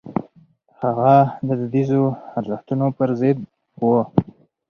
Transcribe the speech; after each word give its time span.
هغه 0.81 1.13
د 1.47 1.49
دودیزو 1.59 2.01
ارزښتونو 2.37 2.85
پر 2.97 3.09
ضد 3.19 3.37
و. 3.79 3.83